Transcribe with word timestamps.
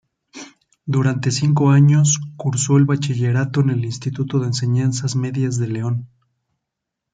Durante 0.87 1.29
cinco 1.29 1.69
años 1.69 2.17
cursó 2.35 2.75
el 2.77 2.85
Bachillerato 2.85 3.61
en 3.61 3.69
el 3.69 3.85
Instituto 3.85 4.39
de 4.39 4.47
Enseñanzas 4.47 5.15
Medias 5.15 5.59
de 5.59 5.67
León. 5.67 6.07